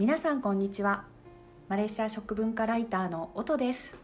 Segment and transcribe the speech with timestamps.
[0.00, 1.04] 皆さんこんにちは
[1.68, 3.94] マレーシア食文化ライターの音です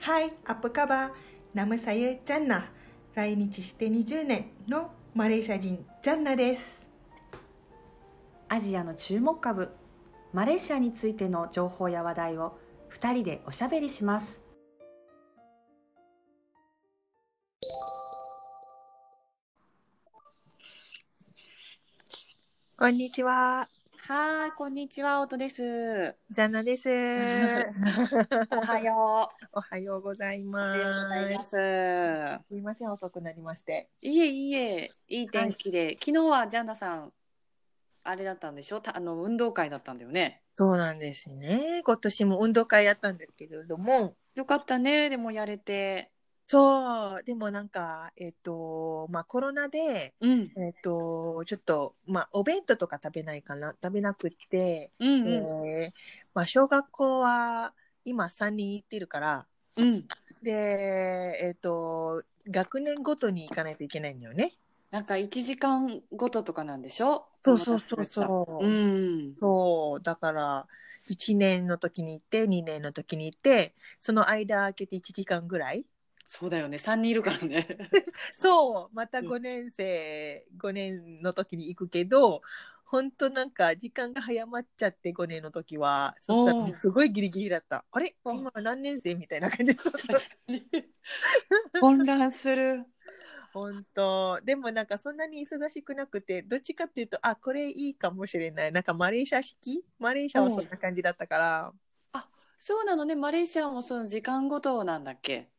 [0.00, 1.10] Hai, apa khabar?
[1.52, 2.62] Nama saya Jannah.
[3.14, 6.88] 来日して20年のマレーシア人ジャンナです。
[8.48, 9.68] アジアの注目株
[10.32, 12.56] マレーシアについての情報や話題を
[12.90, 14.40] 2人でおしゃべりします
[22.78, 23.68] こんにちは、
[24.06, 26.14] はい、こんにちは、音です。
[26.30, 26.90] ジャンナです。
[26.90, 31.38] おはよおはようございうおはようございま。
[31.38, 31.56] ますす。
[32.50, 33.88] すいません、遅くなりまして。
[34.02, 37.14] いえいえ、いい天気で、昨日はジャンナさん、
[38.02, 38.82] あれだったんでしょ？
[38.82, 40.42] たあの、運動会だったんだよね。
[40.54, 41.80] そうなんですね。
[41.82, 46.10] 今年も運動会やったんですけれども、よかったね、でもやれて。
[46.46, 55.92] そう、でもなんか、えっと、まあコロナで、うん、えっと、ちょっと、まあお弁当とか食べないかな、食べなくって、うん、うん、えー
[56.34, 60.04] まあ小学校は今3人行ってるから、うん。
[60.42, 60.52] で、
[61.42, 64.52] えっ、と、学年ごとに行かないといけないんだよね。
[64.90, 67.26] なんか1時間ごととかなんでしょ？
[67.44, 69.34] そうそうそうそううん。
[69.40, 70.66] そう、だから、
[71.08, 75.86] 1年の時に行って、2年の時に行って、その間空けて1時間ぐらい。
[76.26, 77.66] そうだよね、3人いるからね。
[78.34, 79.26] そう、またうん。
[79.26, 82.40] 5年生、5年の時に行くけど、
[82.84, 86.72] 本当なんか時間が早まっちゃって5年の時は、そしたおー。
[86.72, 87.84] らすごいギリギリだった。
[87.90, 88.16] あれ？
[88.24, 89.80] お今何年生みたいな感じで。
[91.80, 92.86] 混乱する。
[93.52, 94.40] 本当。
[94.42, 98.72] でもなんかそんなに忙しくなくてどっちかっていうとあこれいいかもしれない。
[98.72, 99.84] なんかマレーシア式？
[99.98, 101.72] マレーシアはそんな感じだったから。
[102.58, 105.50] そうなのね、マレーシアもその時間ごとなんだっけ？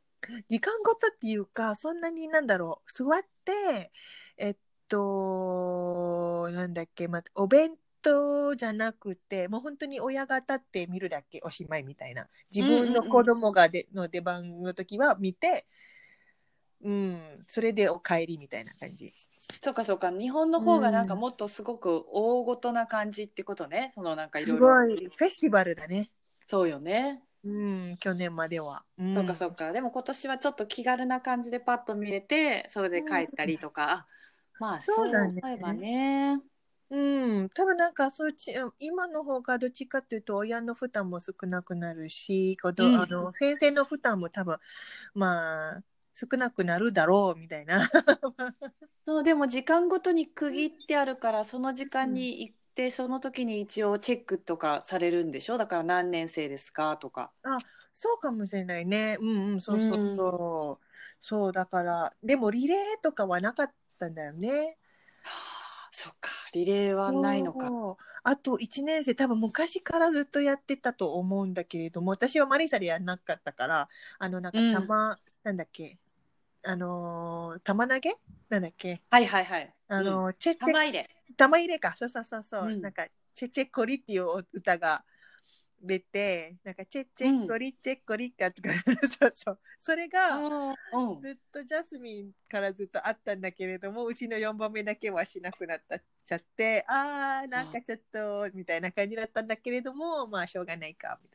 [0.50, 3.92] 時間ごとっていうかそんなになんだろう座って
[4.38, 4.56] えっ
[4.88, 15.66] となんだっけ、ま、お弁当じゃなくてもう本当に親が立って見るだけおしまいみたいな自分の子供がで、の出番の時は見て
[16.84, 19.12] うんそれでお帰りみたいな感じ。
[19.64, 21.20] そうかそうか日本の方がなんかうん。
[21.20, 23.92] もっとすごく大ごとな感じってことね。
[23.96, 24.68] そのなんかいろすいろ。
[24.68, 25.10] ごい。
[25.16, 26.12] フェスティバルだね。
[26.48, 28.84] そうよね、うん、去年までは。
[28.98, 29.16] うん。
[29.16, 29.72] そうかそうか。
[29.72, 34.08] でも今年はちょっと気軽な感じでパッと見れてそれで帰ったりとか、あ
[34.60, 36.42] まあそそう思えばね。
[36.90, 42.96] うん、多分なんかそっち、今の方がどっちかっていうと親の負担も少なくなるし、うん。
[42.96, 44.58] あの先生の負担も多分、
[45.14, 45.84] まあ、
[46.14, 47.90] 少なくなるだろうみたいな。
[49.06, 55.58] そのでも時間ごとに区切ってあるからその時間に行ってその時に一応チェックとかされるんでしょ？
[55.58, 57.32] だから何年生ですかとか。
[57.94, 59.16] そうかもしれないね。
[59.22, 60.86] うんうん、そうそうそう。
[61.22, 64.78] そう、だから、でもリレーとかはなかったんだよね。
[65.24, 65.32] は
[65.88, 66.30] あそっか。
[66.54, 67.72] リレーはないのか。
[68.24, 73.88] あと1年生、多分昔からずっとやってたと思うんだけれども、私はマリーサでやんなかったから、
[74.20, 74.74] あの、なんかうん。
[74.74, 75.98] 玉、なんだっけ、
[76.66, 78.16] あのー、玉投げ？
[78.50, 79.02] なんだっけ？
[79.10, 79.74] はいはいはい。
[79.88, 81.10] あのー、チェチェ玉入れ。
[81.38, 82.82] 玉入れか、そうそうそうそう、うん。
[82.82, 85.04] なんか、チェチェコリっていう歌が
[85.82, 88.74] 出て、なんか、チェチェコリ、チェコリってやつが、
[89.20, 90.40] そうそう、それが、
[91.22, 101.35] ずっとジャスミンからずっとあったんだけれどもうちの4番目だけはしなくなったっちゃってあーなんかちょっとみたいな感じだったんだけれどもまあしょうがないかみた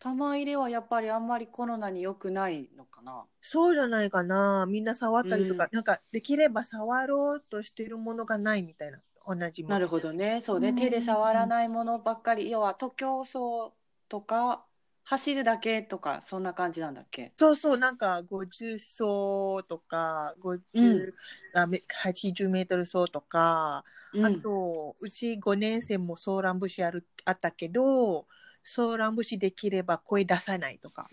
[0.00, 3.24] 玉入れはやっぱりあんまりコロナに良くないのかな？
[3.40, 10.40] そうじゃないかなみんな触ったりとか、うんなんかできれば触ろうとしてるものがないみたいな同じなるほどね。
[10.40, 10.68] そうね。
[10.68, 12.50] うん手で触らないものばっかり。
[12.50, 13.38] 要は徒競走
[14.08, 14.64] とか
[15.04, 17.32] 走るだけとかそんな感じなんだっけ？
[17.36, 21.14] そうそうなんか50走とか50、うん
[21.54, 23.84] あめ80メートル走とか、
[24.14, 28.26] うんあとうち5年生もソーラン節あるあったけど
[28.70, 31.08] ソーラン節できれば声出さないとか。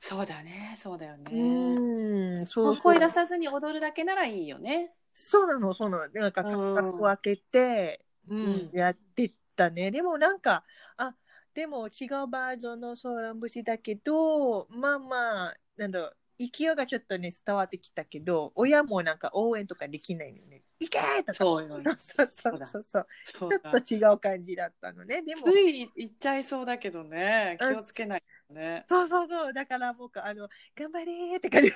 [0.00, 0.74] そうだね。
[0.78, 1.30] そうだよね。
[1.32, 4.94] うん、そうそう声出さずに踊るだけならいいよね。
[5.12, 6.08] そうなの、そうなの。
[6.08, 9.90] なんか、うん格好開けて、うん、うんやってたね。
[9.90, 10.64] でもなんか、
[10.96, 11.14] あ、
[11.52, 20.53] でも違うバージョンのソーラン節だけど、まあまあ、なんだろう、勢いがちょっとね、伝わってきたけど、親もなんか応援とかできないのよね。
[20.80, 21.34] いけーとか。
[21.34, 21.84] そうよね。
[21.84, 23.06] そうそうそうそう。
[23.24, 25.22] ちょだっと違う感じだったのね。
[25.22, 27.56] でも、つい行っちゃいそうだけどね。
[27.60, 28.84] 気をつけないとね。
[28.88, 29.52] そうそうそう。
[29.52, 31.72] だからもうか、あの、頑張れーって感じ。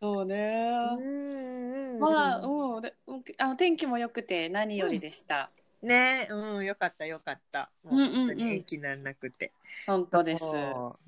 [0.00, 0.68] そうね。
[0.98, 2.82] うんうんうんまあ、うん、
[3.38, 5.50] あの天気も良くて何よりでした？
[5.84, 7.70] ねうん、よかったよかった。
[7.84, 9.52] もううんうんうん本当に延期にならなくて。
[9.86, 10.44] 本当です。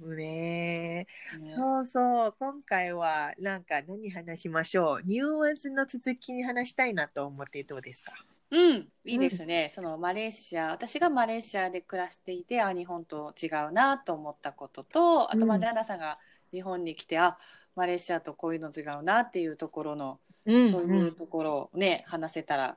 [0.00, 1.06] ねね
[1.44, 5.02] そうそう、今回はなんか何話しましょう？
[5.04, 8.12] ニュアンスの続きに話したいなと思ってどうですか？
[8.50, 9.72] うん、いいですね。
[9.74, 16.18] そのマレーシア、私がマレーシアで暮らしていて、あ、日本と違うなと思ったことと、あと、まあ、うんジャンナさんが
[16.52, 17.38] 日本に来て、あ、
[17.74, 22.76] マレーシアとこういうの違うなっていうところの、うんそういうところをね、話せたら。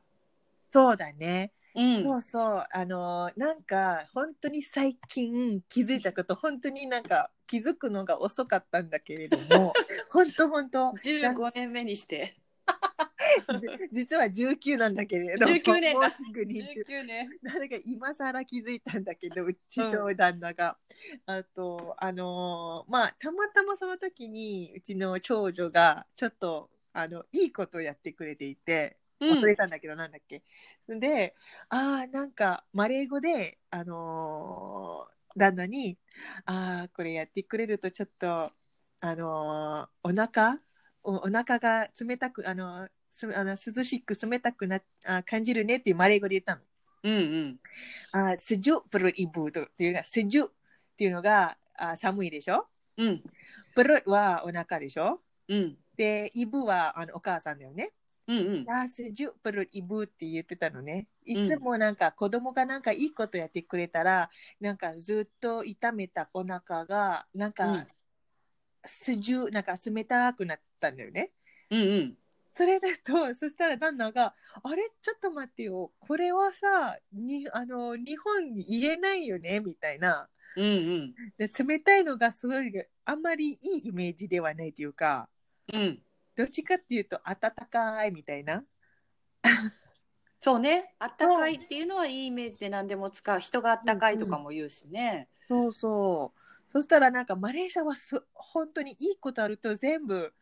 [0.72, 1.52] そうだね。
[1.76, 2.04] うん。
[2.04, 2.66] そうそう。
[2.72, 9.74] あのーなんか本当に最近気づいたこと、本当になんか気づくのが遅かったんだけれども、
[10.12, 10.92] 本当本当。
[10.92, 12.36] 15年目にして。
[13.92, 17.30] 実は19なんだけれども、19年だすぐ20 19年。
[17.30, 20.78] か今更気づいたんだけどうちの旦那が、
[21.26, 30.44] あとあのーまあたまたまその時にうちの長女がちょっとあのいいことをやってくれていて忘れたんだけど、なんだっけ？
[30.86, 31.36] そんで
[31.70, 35.98] あーなんかマレー語であのー旦那に
[36.46, 38.52] 「あーこれやってくれるとちょっと
[39.02, 40.58] あのーお腹
[41.04, 46.62] おお腹が冷たくあのーすあの涼しく冷たくなあ感じるねっていうマレー語で言ったの。
[47.04, 47.60] うんうん。
[48.12, 50.52] あ sejuk perut ibu とっていうのが sejuk っ
[50.98, 52.68] ていうのがあ寒いでしょ？
[52.98, 53.24] うん。
[53.76, 55.22] perut はお腹でしょ？
[55.48, 55.78] うん。
[55.96, 57.92] で、イブはあのお母さんだよね。
[58.30, 58.66] うんうん。
[58.70, 61.08] あ sejuk perut ibu って言ってたのね。
[61.26, 64.30] いつもなんか子供がなんかいいことやってくれたら、
[64.62, 67.88] なんかずっと痛めたお腹がなんか、うん
[68.86, 71.32] sejuk なんか冷たくなったんだよね。
[71.70, 72.18] うんうん。
[72.56, 74.34] それだと、そしたら旦那が、
[74.64, 74.90] あれ？
[75.02, 75.92] ちょっと待ってよ。
[76.00, 79.60] これはさ、にあの日本に言えないよね？
[79.60, 80.30] みたいな。
[80.56, 81.14] うんうん。
[81.38, 82.72] で冷たいのがすごい
[83.06, 85.30] あんまりいいイメージではないというか
[85.74, 86.02] うん。
[86.40, 88.64] どっちかっていうと温かいみたいな
[90.40, 90.96] そうね。
[90.98, 93.42] あったかいっていうのはいいイメージで何でも使う。
[93.42, 95.28] 人があったかいとかも言うしね。
[95.50, 100.34] そうそうそしたらなんかマレーシアはす本当にいいことあると全部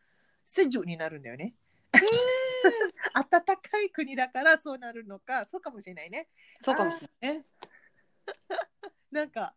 [0.46, 1.54] セジュになるんだよね
[3.14, 6.28] 温かい国だからそうなるのかそうかもしれないね
[6.62, 7.46] そうかもしれないね。
[9.10, 9.52] なんか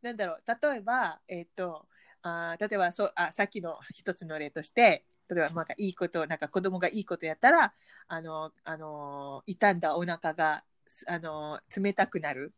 [0.00, 1.86] なんだろう例えばえっ、と
[2.22, 7.72] あー例えばそうあさっきの一つの例として例えばなんかいいことなんか子供がいいことやったら
[8.08, 10.64] あのあの傷んだお腹が
[11.06, 12.52] あの冷たくなる。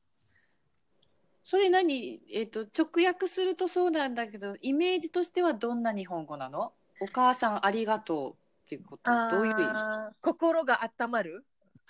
[1.45, 2.21] それ何？
[2.35, 6.73] えっ、と、直訳するとそうなんだけど、イメージとしてはどんな日本語なの？
[6.99, 9.13] お母さんありがとうっていうこと？
[9.31, 9.63] どういう意味？
[9.63, 11.45] ああー心が温まる？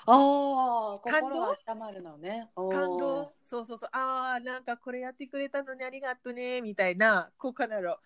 [0.04, 1.56] あー、感動？
[1.66, 2.50] 温まるのね。
[2.54, 3.32] 感動？
[3.42, 3.88] そうそうそう。
[3.92, 7.98] ああなんかこれやってくれたのにありがとねみたいなこうかなろ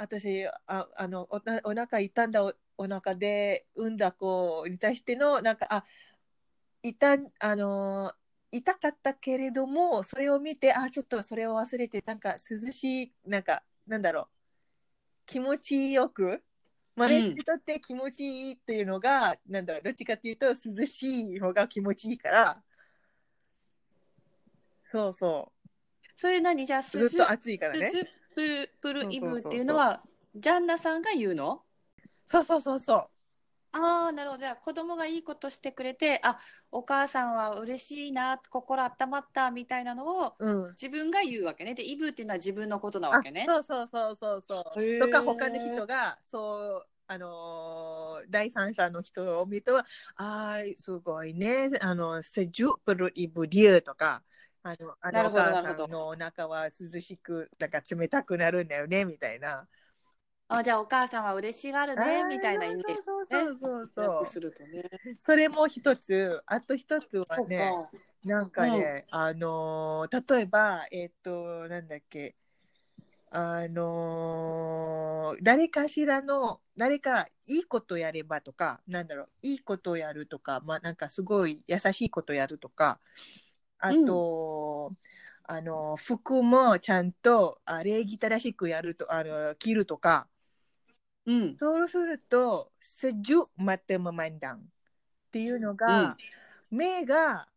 [0.00, 5.84] 私ああのおなお腹痛んだおお腹で産んだ子に対してのなんかあ
[6.82, 8.12] 痛んあの
[8.50, 14.26] 痛かったけれどもそれを見てあちょっとそれを忘れてなんか涼しいなんかなんだろう。
[15.26, 16.42] 気持ちよく
[16.96, 22.62] マレーにとって気持ちいいっていうのが、なんだろうどっちかっていうと涼しい方が気持ちいいから。
[24.90, 25.68] そうそう。
[26.16, 26.66] それ何？
[26.66, 27.90] じゃあ、ずっと暑いからね。
[27.90, 30.02] スズプルプルイブっていうのは、
[30.34, 31.62] ジャンナさんが言うの？
[32.24, 32.98] そうそうそうそう。
[33.72, 34.40] ああ、なるほど。
[34.40, 36.40] じゃあ、子供がいいことしてくれて、あ、
[36.72, 40.70] お母さんは嬉しいな、心温まったみたいなのをうん。
[40.70, 41.74] 自分が言うわけね。
[41.74, 43.44] で、イブっていうのは自分のことなあわけね。
[43.46, 44.98] そうそうそうそうそう。
[44.98, 49.78] とか他の人がそうあのー第三者の人を見ると
[50.16, 54.22] あーすごいねあのセジュプルイブディアとか。
[54.62, 59.66] あのあのお母さんのお腹は涼しくだから冷たくなるんだよねみたいな。
[60.52, 62.94] あ、じゃあ、お母さんは嬉しがるね、みたいなイメージ。
[63.04, 63.26] そう
[63.62, 64.26] そうそう。
[64.26, 64.82] するとね。
[65.20, 67.58] それも一つあと一つはね。
[67.58, 67.98] か。
[68.24, 72.34] なんかね、あのー例えば、えっ、と、なんだっけ、
[73.30, 83.00] あのー誰かしらの、誰かいいことやればとか、なんだろう、いいことやるとか、まあなんかすごい優しいことやるとか、
[83.80, 84.92] あと、
[85.44, 90.28] あのー服もちゃんとあ礼儀正しくやると、あの着るとか、
[91.26, 91.56] うん。
[91.58, 94.60] そうすると、sejuk mata memandang っ
[95.30, 96.16] ていうのが、
[96.70, 97.48] 目が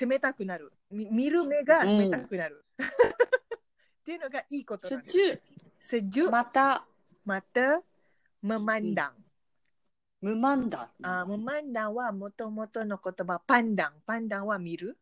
[0.00, 0.72] 冷たくなる。
[0.90, 2.64] み見る目が冷たくなる。
[2.80, 5.56] っていうのがいいことなん集です。
[5.80, 6.86] 中、sejuk また、
[7.26, 7.82] mata
[8.42, 9.12] memandang。
[10.20, 10.90] 無満だ。
[11.02, 14.02] あ memandang はもともとの言葉、パンダン。
[14.06, 14.98] パンダンは見る。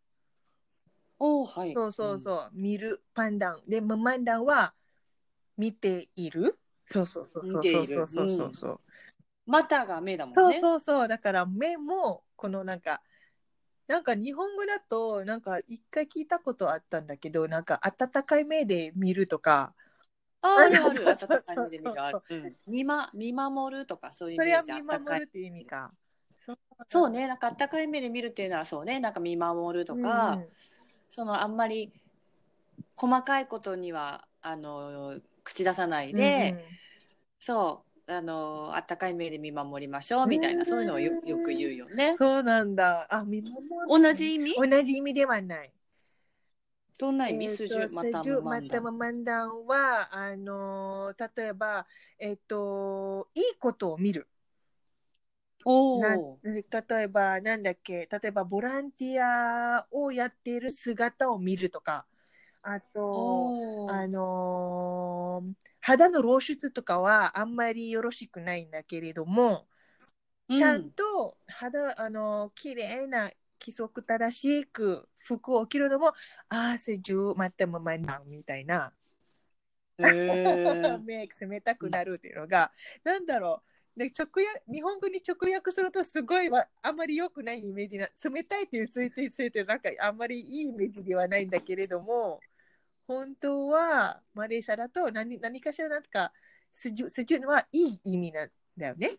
[1.19, 1.75] おーはい。
[1.75, 3.63] そうそうそう、見る、パンダン。
[3.67, 4.75] で、memandang は
[5.57, 6.59] 見ている？
[6.87, 8.81] そうそうそうそう見ているそうそうそうそう。
[9.47, 10.61] またが目だもんそうね。
[10.61, 11.09] そうそう。
[11.09, 13.03] だから目も、このなんか、
[13.87, 19.75] なんか日本語だと、なんか一回聞いたことあったんだけど、なんか温かい目で見るとか、
[20.41, 22.19] ああるある、温かい目で見るある。
[22.31, 24.63] うん見ま、見守るとかそういうイそれは。
[24.63, 25.93] 見守るっていう意味か。
[26.47, 30.49] そうそうね、なんか温かい目で見るっていうのはそうね、なんか見守るとか、うん
[31.15, 31.93] そのあんまり
[32.97, 36.67] 細かいことにはあの口出さないで、
[37.39, 42.17] そうあの温かい目で見守りましょうみたいな、うんそういうのをよよく言うよね。
[42.17, 43.07] そうなんだ。
[43.09, 43.63] あ、見守る。
[43.89, 44.55] 同じ意味？
[44.57, 45.73] 同じ意味ではない。
[46.99, 47.47] どんな意味？
[47.47, 51.87] えーとスジュまたスジュまんだまたま漫談は、あのー例えば、
[52.19, 54.27] えっ、と、いいことを見る。
[55.95, 56.41] なおお。
[56.43, 62.07] 例えば、なんだっけ、例えば、ボランティアをやっている姿を見るとか、
[62.63, 63.57] あと、
[63.87, 69.69] あのー肌の露出とかはあんまりよろしくないんだけれども、
[70.49, 73.31] うちゃんと肌、あのー綺麗な
[73.61, 76.09] 規則正しく服を着るのも、
[76.51, 78.95] ああ、セジュまたままなみたいな、
[79.99, 80.99] へー。
[81.05, 82.73] 目冷たくなるっていうのが、
[83.05, 83.71] なんだろう。
[83.97, 92.41] で直訳日本語に直訳するとすごいわあんまり良くないイメージな冷たいっていうついてついてなんかあんまりいいイメージではないんだけれども
[93.07, 96.33] 本当はマレーシアだと何何かしらなんか
[96.73, 99.13] スジュスジュはいい意味なんだよね。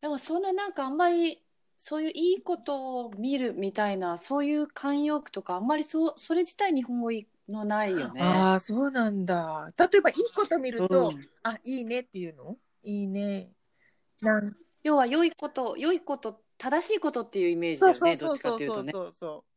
[0.00, 1.42] でもそんななんかあんまり
[1.76, 7.10] そういういいことを見るみたいなそういう慣用句とかあんまりそうそれ自体日本語
[7.48, 8.22] のないよね。
[8.22, 9.72] ああそうなんだ。
[9.76, 12.56] 例えばいいこと見ると、うんあいいねっていうの？
[12.86, 13.52] いいね。
[14.20, 18.92] なん要は良いこと良いこと正しいことっていうイメージだそうよねどっちかっていうとね。
[18.92, 19.56] そうそう。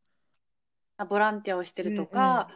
[0.98, 2.48] あボランティアをしてるとか、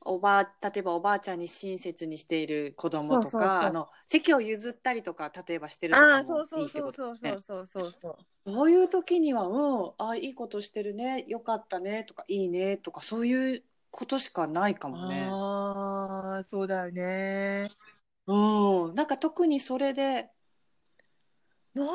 [0.00, 8.50] おばあ例えばおばあちゃんに親切にしている子供とかあの席を譲ったりとか例えばしてるとかそうそうもいいってそうそうことですねそうそうそうそう。
[8.50, 15.26] そういう時にはうんあいいことしてるねよかったねとかいいねとかそういうことしかないかもね。
[15.28, 17.70] ああ、そうだよね。
[18.34, 20.30] うん、なんか特にそれで
[21.74, 21.94] なんだ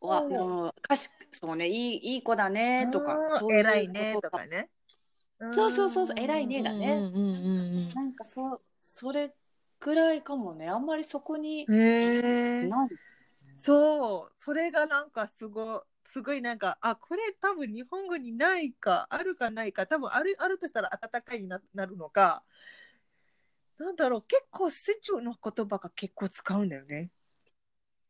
[0.00, 4.70] わ、ろうん、かしそうねいいいい子だねとかあーそう偉いねことかね。
[5.52, 9.34] そうそうそうそう偉いねだねうんうんうんなんかそうそれ
[9.78, 11.76] くらいかもねあんまりそこにうん。
[11.76, 12.68] へえ。
[12.68, 12.90] ない
[13.58, 22.44] そう、それがなんかすごい、すごいなんか、あ、これ多分日本語にないか、あるかないか、多分ある、あるとしたら温かいにななるのか。
[23.80, 27.10] なんだろう、結構スチューの言葉が結構使うんだよね。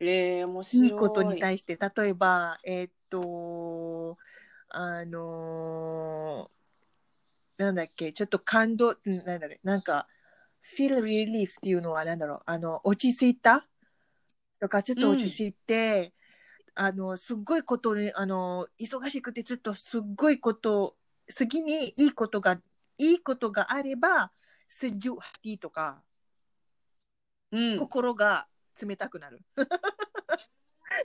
[0.01, 0.87] えー、面白い。
[0.87, 4.19] いいことに対して、例えば、えーっと、
[4.69, 10.09] あのーなんだっけ、ちょっと感動、うんなんだろう、なんか、
[10.77, 13.69] feel relief っていうのは、なんだろう、あの、落ち着いた？
[14.59, 16.13] とか、ちょっと落ち着いて、
[16.75, 20.97] あの、すっごいことに、あの、忙しくて、ちょっとすっごいこと、
[21.29, 22.61] 次にいいことが、
[22.99, 24.33] いいことがあれば、
[24.73, 26.01] セジュハティとか、
[27.51, 27.79] うん。
[27.81, 28.47] 心が
[28.81, 29.41] 冷たくなる。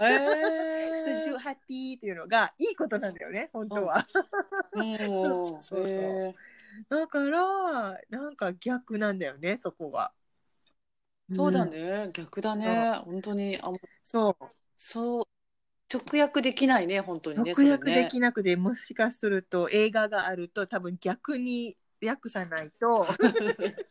[0.01, 4.07] えスジュハティっていうのがいいことなんだよね、本当は。
[4.75, 5.84] ー、 そうそう。
[5.88, 6.95] えー。
[6.95, 10.13] だから、なんか逆なんだよね、そこは。
[11.36, 11.72] そうだん。
[11.72, 13.01] ね、逆だね。
[13.03, 13.57] 本当に。
[13.60, 13.72] あ
[14.03, 14.45] そう。
[14.77, 15.24] そう。
[15.91, 23.05] 直訳できないね本当にね直訳でそきなくて、もしかすると映画があると多分逆に訳さないと、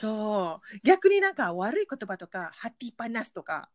[0.00, 0.78] そう。
[0.82, 3.70] 逆になんか悪い言葉とか、ハティパナスとか。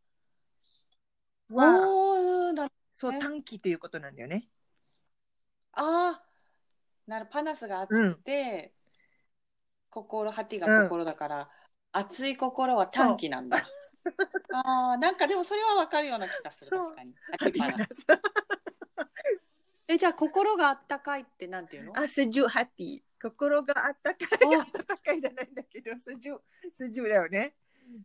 [1.49, 4.49] は、おーだそう、ね短期ということなんだよね。
[5.73, 6.29] あー。
[7.09, 8.73] なるパナスが熱くて、
[9.89, 11.49] 心ハティが心だから、
[11.91, 13.67] 熱い心は短期なんだ。
[14.51, 17.13] あーなんかでもそれはわかるような気がする確かに
[19.91, 21.99] えじゃあ心があったかいってなんていうの？
[21.99, 23.01] あ、スジュハティ。
[23.21, 24.45] 心があったかい。
[24.45, 26.37] おあったかいじゃないんだけど、スジュ、
[26.73, 27.55] スジュだよね。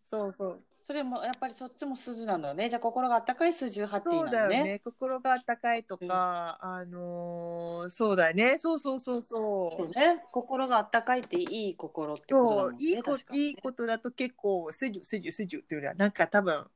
[0.06, 0.62] そうそう。
[0.86, 4.78] それもやっぱりそっちも筋なんだねじゃあ心があったかい筋ハティそうなのねだよね。
[4.80, 8.58] 心があったかいとか、あのーそうだよね。
[8.58, 9.82] そうそうそうそう。
[9.82, 16.66] そうね心があったかいっていい心ってことだそもんねういいこいいことだと結構、スジュ、スジュ、スジュっていうのは、なんか多分、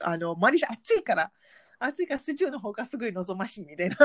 [0.00, 1.32] あの、マリシャ暑いから、
[1.84, 3.96] 暑いからスジュの方がすごい望ましいみたいな。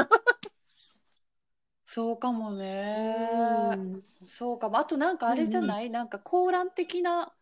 [1.85, 3.77] そうかもね。
[4.21, 4.27] うん。
[4.27, 4.77] そうかも。
[4.77, 7.33] あとなんかあれじゃない、なんかコーラン的な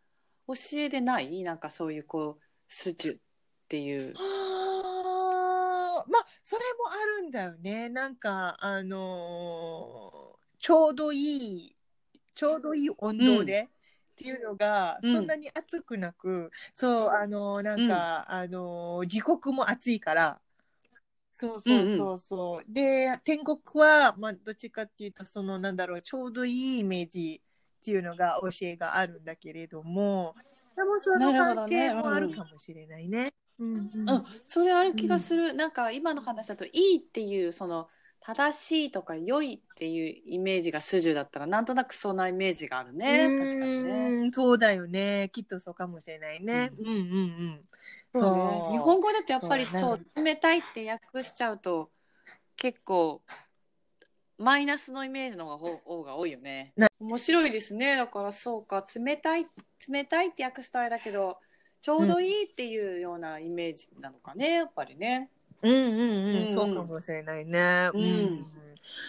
[0.47, 1.43] 教えでない？
[1.43, 3.19] なんかそういうこうスジュっ
[3.67, 4.13] ていう。
[4.13, 7.89] はあまあそれもあるんだよね。
[7.89, 11.17] なんかあのーちょうどい
[11.57, 11.75] い
[12.33, 13.69] ちょうどいい温度で、
[14.15, 15.12] っていうのがうん。
[15.12, 20.41] そんなに暑くなく、そうあのーなんか、あのー時刻も暑いから。
[21.34, 22.63] そうそうそうそう。
[22.69, 30.34] で、天国は、まあ、どっちかっていうと、その、なんだろう、ちょうどいいイメージっていうのが教えがあるんだけれども、
[30.75, 33.34] でもその関係もあるかもしれないね。
[33.60, 34.10] うん、うん。
[34.10, 37.89] うん、それある気がする、うん、なんか今の話だといいっていうその
[38.25, 43.38] 正しいとか良いっていうイメージがスジュだったからなんとなくそんなイメージがあるね。
[43.38, 44.32] 確かにね。
[44.34, 45.29] そうだよね。
[45.32, 47.62] きっとそうかもしれないね、うん、うんうんうん。
[48.15, 48.72] そうね。
[48.72, 51.91] 日本語だとやっぱりそう冷たいって訳しちゃうと
[52.55, 53.22] 結構
[54.39, 56.74] マイナスのイメージの方が多いよね。
[57.00, 57.96] 面白いですね。
[57.96, 58.84] だからそうか。
[58.96, 59.46] 冷たい
[59.88, 61.38] 冷たいって訳すとあれだけど
[61.79, 65.29] ちょうどいいっていうようなイメージなのかね、やっぱりね。
[65.65, 67.89] うんうんうん、そうかもしれないね。
[67.93, 68.48] うん、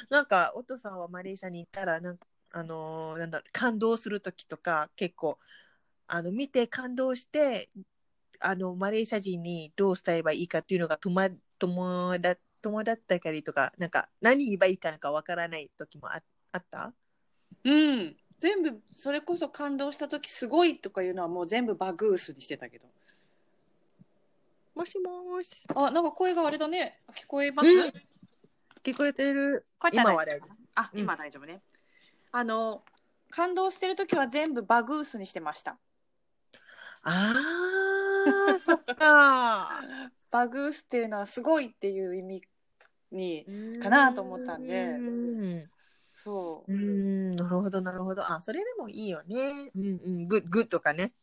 [0.09, 2.19] なんか、お父さんはマレーシアに行ったら、なん
[2.53, 5.39] あのー、なんだ感動する時とか、結構、
[6.09, 7.69] あの、見て感動して、
[8.41, 11.15] あの、マレーシア人にどう伝えばいいかっていうのが、友
[12.19, 16.23] 達、友達だったりとか、なんか、何言えばいいかなんかわからない時もあ
[16.53, 16.95] あった？
[17.65, 18.17] うん。
[18.39, 22.87] 全部それこそ感動した時すごいとかいうのはもう全部バグースにしてたけど
[24.77, 25.65] もしもし。
[25.75, 27.01] あなんか声があれだね。
[27.15, 27.93] 聞こえます、うん、
[28.85, 29.67] 聞こえてる。
[29.91, 31.63] 今は大丈夫あ、うん、今大丈夫ね。
[32.31, 32.85] あの
[33.31, 35.79] 感動してる時は全部 bagus にしてました。
[37.03, 39.81] あーそっか。
[40.31, 42.43] bagus っていうのはすごいっていう意味
[43.13, 43.47] に
[43.81, 44.95] かなと思ったんで。
[46.13, 46.73] そう。
[46.73, 48.31] うん、なるほど、なるほど。
[48.31, 49.71] あ、それでもいいよね。
[49.75, 51.15] うんうん、グッ、グッとかね。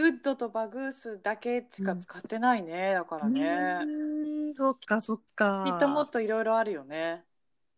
[0.00, 3.80] good と bagus だけしか使ってないね、だからね。
[3.82, 5.64] うん、そっか、そっか。
[5.66, 7.22] きっともっといろいろあるよね。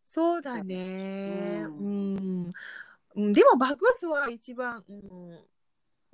[0.04, 1.64] そうだね。
[1.64, 2.52] うん。
[3.16, 5.40] うん、でもバグースは一番、うん、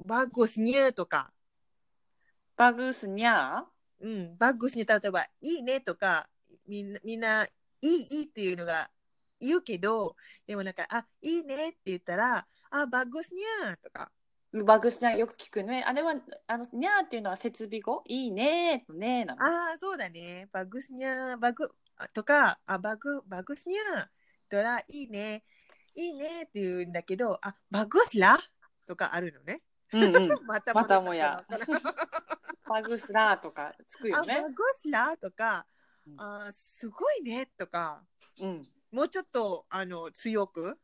[0.07, 1.31] バグースニャーとか。
[2.57, 3.65] バグースニャー？
[4.01, 6.27] うん、バグースに例えば、いいねとか、
[6.67, 7.49] みんな、みんな、い
[7.83, 8.89] い、いいっていうのが
[9.41, 14.11] 言うけど、でもなんか、あ、いいねって言ったら、あ、バッグスニャーとか。
[14.53, 15.85] バグスニャーよく聞くね。
[15.87, 16.15] あれは、
[16.47, 18.03] あの、ニャーっていうのは設備語？
[18.07, 19.43] いいねとねなの。
[19.43, 20.49] ああ、そうだね。
[20.53, 21.69] バグスニャー、バグ
[22.15, 24.07] とか、あ、バグ、バグスニャー
[24.49, 25.45] とら、いいね。
[25.95, 28.39] いいねって言うんだけど、あ、バグスラ？
[28.87, 29.61] とかあるのね。
[29.93, 31.45] うんうん、 またまたもや。
[32.69, 34.43] バグスラーとかつくよね。
[34.43, 35.67] バグスラーとか、
[36.17, 38.03] あすごいねとか、
[38.41, 40.79] うん、もうちょっとあの強く？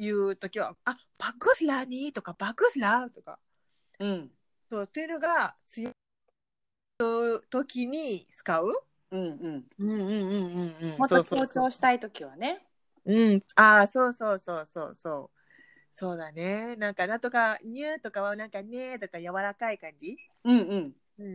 [0.00, 3.38] 言う時は「あバグスラーに」とか「バグスラー」とか、
[3.98, 4.30] うん、
[4.70, 5.92] そうっていうのが強い
[7.50, 8.66] 時に使う？
[9.12, 10.98] うんうんうんうんうんうん。
[10.98, 12.66] もっと強調したい時はね。
[13.04, 15.38] うん、ああそうそうそうそうそう。
[15.92, 16.76] そうだね。
[16.76, 20.16] なんかなんとかニューとかはなんかねとか柔らかい感じ？
[20.44, 20.96] うんうん。
[21.18, 21.32] うんうん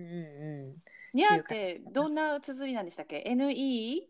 [0.70, 0.84] うん。
[1.14, 4.08] ニャーってどんな綴りなんでしたっけ ?NE?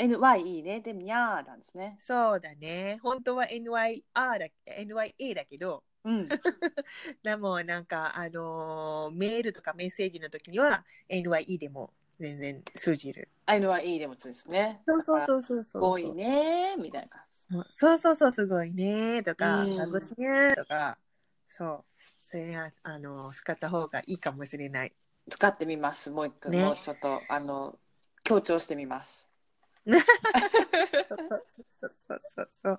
[0.00, 0.62] NYE。
[0.62, 0.80] ね。
[0.80, 1.96] でも、にゃーなんですね。
[2.00, 2.98] そうだね。
[3.02, 6.28] 本当は NYR だ NYA だけど、うん、
[7.22, 13.28] でもなんか、あのー、メールとかメッセージの時には NYE でも全然通じる。
[13.46, 14.82] NYE でも通ですね。
[14.86, 17.38] そうそうそうそうすごいねみたいな感じ。
[17.76, 20.98] そうそうそう、すごいねとか、さぶすねとか、
[21.48, 21.84] そう。
[22.22, 24.92] それが、あの、使った方がいいかもしれない。
[25.28, 26.10] 使ってみます。
[26.10, 27.78] もう一回、ね、もうちょっと、あの、
[28.22, 29.29] 強調してみます。
[29.86, 29.98] そう
[31.80, 32.78] そうそうそう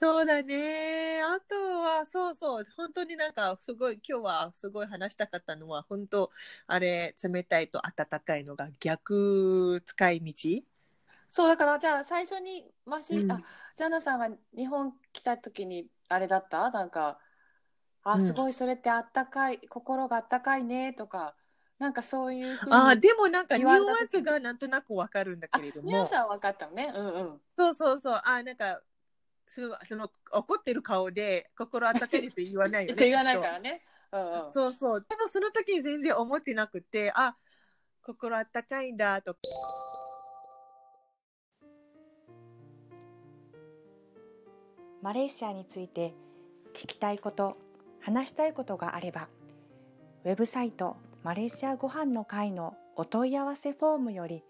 [0.00, 0.26] そう。
[0.26, 1.20] だね。
[1.22, 2.64] あとはそうそう。
[2.76, 6.30] 本当になんかすごい今日はすごい話したかったのは本当
[6.66, 10.62] あれ冷たいと温かいのが逆使い道。
[11.28, 13.40] そうだからじゃあ最初にマシ、うん、あ
[13.74, 16.70] ジャナさんが日本来た時にあれだった？
[16.70, 17.18] なんか
[18.04, 21.34] あすごいそれってあったかい、うん、心があったかいねとか
[21.82, 25.88] なんかそういうふうにあでもなんかニュアンスがなんとなくわかるんだけれども。
[25.88, 26.92] ニュアンスは分かったのね。
[26.94, 27.40] うんうん。
[27.58, 28.20] そうそうそう。
[28.24, 28.80] あなんか
[29.48, 35.06] そのその怒ってる顔で心温けるって言わないよね 言わないからね、うんうん、そうそう。
[35.08, 37.36] でもその時に全然思ってなくてあ
[38.00, 39.36] 心あったかいんだと。
[45.02, 46.14] マレーシアについて
[46.74, 47.56] 聞きたいこと
[48.00, 49.28] 話したいことがあれば
[50.24, 54.44] ウェブサイトマレーシアご飯の会のお問い合わせフォームより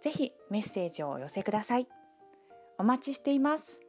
[0.00, 1.88] ぜひメッセージをお寄せください。
[2.78, 3.80] お待ちしています。